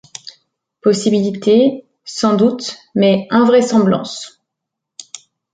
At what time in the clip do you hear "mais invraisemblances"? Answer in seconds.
2.95-4.41